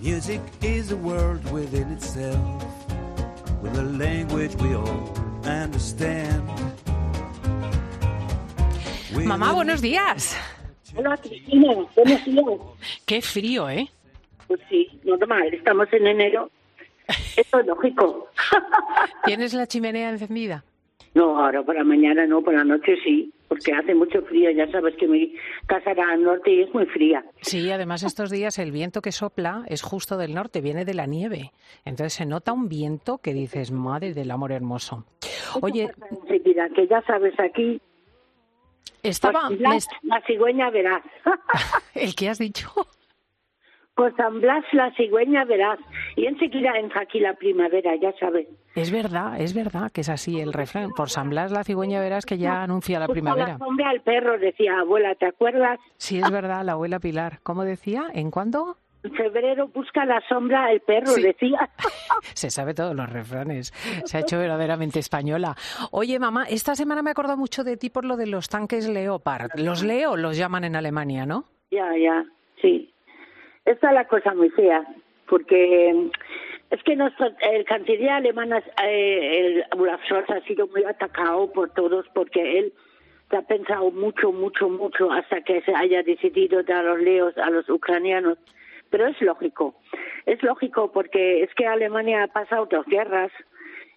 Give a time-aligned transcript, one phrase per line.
[0.00, 2.64] Music is a world within itself,
[3.62, 5.12] with a language we all
[5.44, 6.42] understand.
[9.12, 10.36] Mamá, buenos días.
[10.96, 11.74] Hola, Cristina.
[11.94, 12.60] Buenos días.
[13.04, 13.90] Qué frío, ¿eh?
[14.48, 15.52] Pues sí, normal.
[15.52, 16.50] Estamos en enero.
[17.40, 18.28] Esto es lógico.
[19.24, 20.64] ¿Tienes la chimenea encendida?
[21.14, 24.50] No, ahora por la mañana no, por la noche sí, porque hace mucho frío.
[24.52, 25.34] Ya sabes que mi
[25.66, 27.24] casa era al norte y es muy fría.
[27.40, 31.06] Sí, además estos días el viento que sopla es justo del norte, viene de la
[31.06, 31.50] nieve.
[31.84, 35.04] Entonces se nota un viento que dices, madre del amor hermoso.
[35.62, 35.90] Oye,
[36.28, 37.80] que ya sabes aquí.
[39.02, 39.48] estaba...
[39.74, 41.02] est- La cigüeña verás.
[41.94, 42.70] ¿El que has dicho?
[44.00, 45.78] Por San Blas la cigüeña verás.
[46.16, 48.46] Y enseguida entra aquí la primavera, ya sabes.
[48.74, 50.92] Es verdad, es verdad que es así el refrán.
[50.96, 53.46] Por San Blas la cigüeña verás que ya anuncia la Busca primavera.
[53.48, 55.78] la sombra al perro, decía abuela, ¿te acuerdas?
[55.98, 57.40] Sí, es verdad, la abuela Pilar.
[57.42, 58.04] ¿Cómo decía?
[58.14, 58.78] ¿En cuándo?
[59.02, 61.20] En febrero busca la sombra al perro, Sí.
[61.22, 61.68] decía.
[62.32, 63.70] Se sabe todos los refranes.
[64.06, 65.56] Se ha hecho verdaderamente española.
[65.90, 68.88] Oye, mamá, esta semana me he acordado mucho de ti por lo de los tanques
[68.88, 69.50] Leopard.
[69.56, 71.44] Los Leo los llaman en Alemania, ¿no?
[71.70, 72.24] Ya, ya,
[72.62, 72.94] sí.
[73.70, 74.84] Esta es la cosa muy fea,
[75.28, 76.10] porque mm,
[76.70, 82.04] es que nuestro, el canciller alemán, eh, el Olaf ha sido muy atacado por todos
[82.12, 82.72] porque él
[83.30, 87.48] se ha pensado mucho, mucho, mucho hasta que se haya decidido dar los leos a
[87.50, 88.38] los ucranianos.
[88.90, 89.76] Pero es lógico,
[90.26, 93.30] es lógico porque es que Alemania ha pasado dos guerras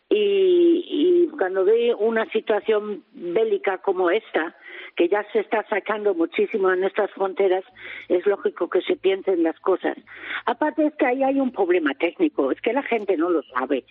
[0.08, 4.56] y, y cuando ve una situación bélica como esta,
[4.96, 7.64] que ya se está sacando muchísimo en nuestras fronteras,
[8.10, 9.98] es lógico que se piensen las cosas.
[10.46, 13.86] Aparte es que ahí hay un problema técnico, es que la gente no lo sabe.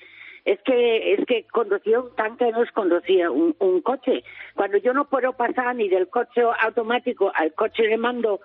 [0.44, 4.24] Es que es que conducir un tanque no es conducir un, un coche.
[4.54, 8.40] Cuando yo no puedo pasar ni del coche automático al coche de mando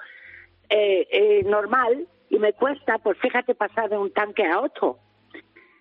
[0.70, 5.00] eh, eh, normal y me cuesta, pues fíjate pasar de un tanque a otro.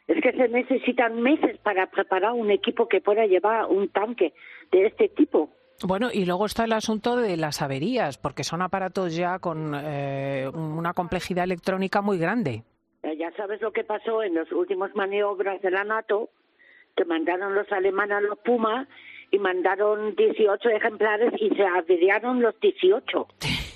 [0.07, 4.33] Es que se necesitan meses para preparar un equipo que pueda llevar un tanque
[4.71, 5.51] de este tipo.
[5.83, 10.49] Bueno, y luego está el asunto de las averías, porque son aparatos ya con eh,
[10.55, 12.65] una complejidad electrónica muy grande.
[13.03, 16.31] Eh, Ya sabes lo que pasó en las últimas maniobras de la NATO,
[16.97, 18.89] que mandaron los alemanes a los Puma
[19.31, 23.27] y mandaron 18 ejemplares y se averiaron los 18.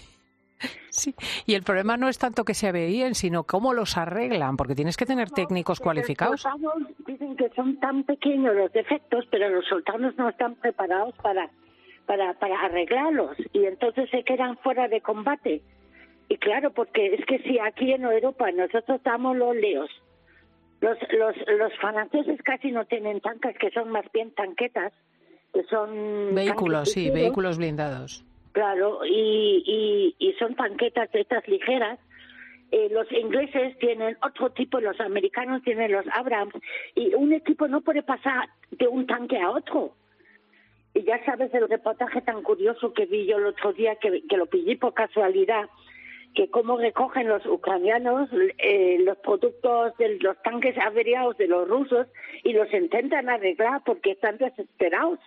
[0.93, 1.15] Sí.
[1.47, 4.97] Y el problema no es tanto que se averíen, sino cómo los arreglan, porque tienes
[4.97, 6.44] que tener técnicos cualificados.
[6.44, 11.15] Los soldados dicen que son tan pequeños los defectos, pero los soldados no están preparados
[11.22, 11.49] para,
[12.10, 15.62] para, para arreglarlos y entonces se quedan fuera de combate.
[16.28, 19.88] Y claro, porque es que si aquí en Europa nosotros estamos los leos,
[20.81, 24.93] los, los, los franceses casi no tienen tanques, que son más bien tanquetas,
[25.54, 26.34] que son...
[26.34, 27.20] Vehículos, sí, ligeros.
[27.20, 28.25] vehículos blindados.
[28.50, 32.00] Claro, y, y, y son tanquetas de estas ligeras.
[32.72, 36.54] Eh, los ingleses tienen otro tipo, los americanos tienen los Abrams,
[36.97, 39.94] y un equipo no puede pasar de un tanque a otro.
[40.94, 44.36] Y ya sabes el reportaje tan curioso que vi yo el otro día, que, que
[44.36, 45.68] lo pillé por casualidad,
[46.34, 48.28] que cómo recogen los ucranianos
[48.58, 52.06] eh, los productos de los tanques averiados de los rusos
[52.44, 55.18] y los intentan arreglar porque están desesperados.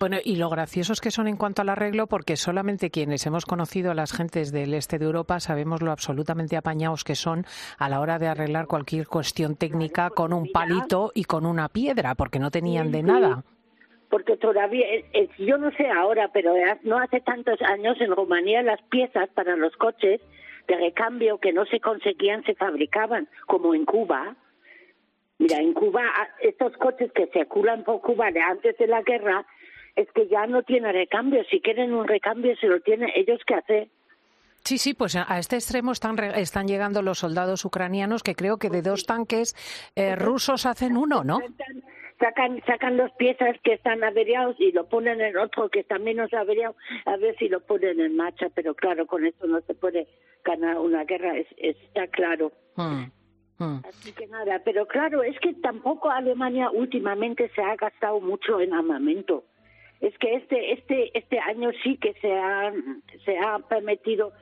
[0.00, 3.90] Bueno, y lo graciosos que son en cuanto al arreglo, porque solamente quienes hemos conocido
[3.90, 7.46] a las gentes del este de Europa sabemos lo absolutamente apañados que son
[7.78, 12.14] a la hora de arreglar cualquier cuestión técnica con un palito y con una piedra,
[12.16, 13.44] porque no tenían de nada.
[14.12, 16.52] Porque todavía, eh, eh, yo no sé ahora, pero
[16.82, 20.20] no hace tantos años en Rumanía las piezas para los coches
[20.68, 24.36] de recambio que no se conseguían se fabricaban, como en Cuba.
[25.38, 29.46] Mira, en Cuba, ah, estos coches que circulan por Cuba de antes de la guerra,
[29.96, 31.42] es que ya no tienen recambio.
[31.50, 33.88] Si quieren un recambio, se lo tienen ellos que hacer.
[34.62, 38.68] Sí, sí, pues a este extremo están, están llegando los soldados ucranianos que creo que
[38.68, 39.56] de dos tanques
[39.96, 41.38] eh, rusos hacen uno, ¿no?
[42.22, 46.32] Sacan, sacan las piezas que están averiados y lo ponen en otro que está menos
[46.32, 50.06] averiado, a ver si lo ponen en marcha, pero claro, con esto no se puede
[50.44, 52.52] ganar una guerra, es, está claro.
[52.76, 53.06] Mm,
[53.58, 53.82] mm.
[53.88, 58.72] Así que nada, pero claro, es que tampoco Alemania últimamente se ha gastado mucho en
[58.72, 59.42] armamento.
[60.00, 62.72] Es que este este este año sí que se ha
[63.24, 64.32] se ha permitido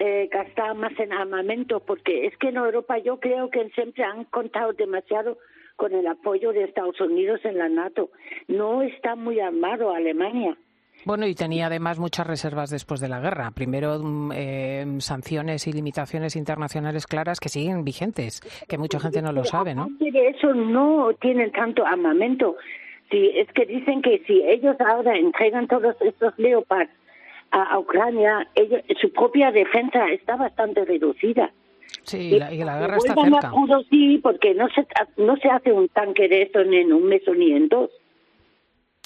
[0.00, 4.24] eh, gastar más en armamento porque es que en Europa yo creo que siempre han
[4.24, 5.38] contado demasiado
[5.76, 8.10] con el apoyo de Estados Unidos en la NATO.
[8.48, 10.56] No está muy armado Alemania.
[11.04, 13.50] Bueno, y tenía además muchas reservas después de la guerra.
[13.50, 19.32] Primero, mm, eh, sanciones y limitaciones internacionales claras que siguen vigentes, que mucha gente no
[19.32, 19.88] lo sabe, ¿no?
[19.98, 22.56] De eso, no tienen tanto armamento.
[23.10, 26.88] Sí, es que dicen que si ellos ahora entregan todos estos Leopard
[27.50, 28.48] a, Ucrania,
[29.00, 31.52] su propia defensa está bastante reducida.
[32.02, 33.52] Sí, y la, guerra está cerca.
[33.90, 34.86] sí, porque no se,
[35.16, 37.90] no se hace un tanque de esto ni en un mes o ni en dos.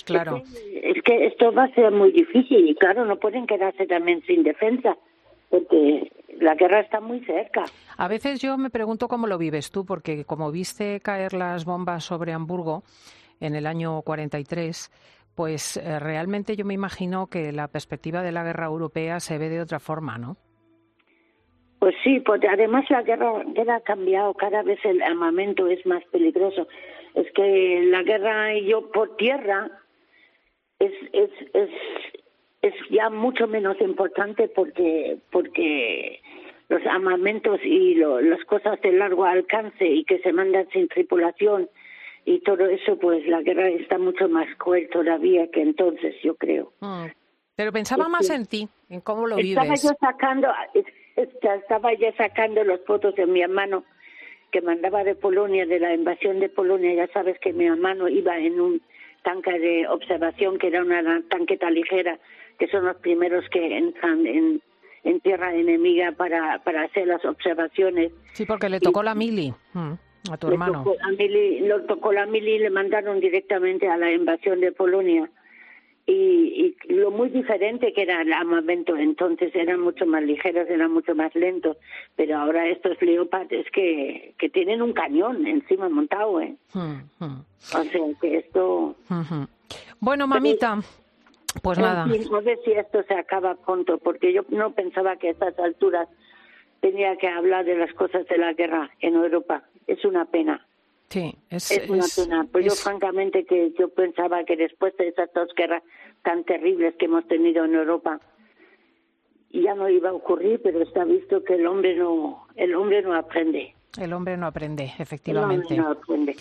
[0.05, 0.43] Claro.
[0.73, 4.43] Es que, esto va a ser muy difícil y claro, no pueden quedarse también sin
[4.43, 4.97] defensa
[5.51, 7.65] porque la guerra está muy cerca.
[7.97, 12.05] A veces yo me pregunto cómo lo vives tú, porque como viste caer las bombas
[12.05, 12.83] sobre Hamburgo
[13.41, 14.91] en el año 43,
[15.35, 19.49] pues eh, realmente yo me imagino que la perspectiva de la guerra europea se ve
[19.49, 20.37] de otra forma, ¿no?
[21.79, 23.43] Pues sí, porque además la guerra,
[23.75, 26.67] ha cambiado, cada vez el armamento es más peligroso.
[27.15, 29.71] Es que la guerra yo por tierra
[30.79, 31.71] es, es, es,
[32.63, 36.21] es ya mucho menos importante porque, porque
[36.69, 41.69] los armamentos y las cosas de largo alcance y que se mandan sin tripulación
[42.25, 46.73] y todo eso, pues la guerra está mucho más cruel todavía que entonces, yo creo.
[46.81, 47.07] Mm.
[47.55, 49.83] Pero pensaba más en ti, en cómo lo estaba vives.
[49.83, 50.49] Yo sacando,
[51.17, 53.85] estaba yo sacando las fotos de mi hermano
[54.53, 56.95] que mandaba de Polonia, de la invasión de Polonia.
[56.95, 58.83] Ya sabes que mi hermano iba en un
[59.23, 62.19] tanque de observación que era una tanqueta ligera,
[62.59, 64.63] que son los primeros que entran en,
[65.05, 68.13] en tierra enemiga para, para hacer las observaciones.
[68.33, 69.53] Sí, porque le tocó la mili.
[69.73, 69.95] Mm
[70.31, 70.85] a tu hermano.
[70.85, 74.73] Tocó la mili, lo tocó la mili y le mandaron directamente a la invasión de
[74.73, 75.31] Polonia.
[76.09, 80.93] Y, y, lo muy diferente que era el armamento entonces eran mucho más ligeros, eran
[80.93, 81.77] mucho más lentos,
[82.15, 86.55] pero ahora estos Leopard es que, que tienen un cañón encima montado, ¿eh?
[86.75, 88.95] O sea que esto...
[89.99, 90.79] Bueno, mamita,
[91.63, 92.07] pues nada.
[92.07, 96.09] no sé si esto se acaba pronto, porque yo no pensaba que a estas alturas
[96.81, 99.65] tenía que hablar de las cosas de la guerra en Europa.
[99.87, 100.67] Es una pena.
[101.09, 102.47] Sí, es, es una pena.
[102.51, 105.83] Pues yo francamente que yo pensaba que después de esas dos guerras
[106.23, 108.21] tan terribles que hemos tenido en Europa
[109.51, 113.15] ya no iba a ocurrir, pero está visto que el hombre no el hombre no
[113.15, 113.75] aprende.
[113.99, 115.75] El hombre no aprende, efectivamente.
[115.75, 116.37] El hombre no aprende.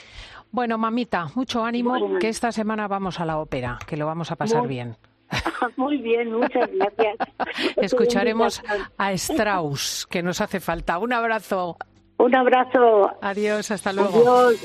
[0.51, 4.35] Bueno, mamita, mucho ánimo, que esta semana vamos a la ópera, que lo vamos a
[4.35, 4.95] pasar bien.
[5.77, 7.17] Muy bien, muchas gracias.
[7.77, 8.61] Escucharemos
[8.97, 10.97] a Strauss, que nos hace falta.
[10.99, 11.77] Un abrazo.
[12.17, 13.11] Un abrazo.
[13.21, 14.19] Adiós, hasta luego.
[14.19, 14.59] Adiós.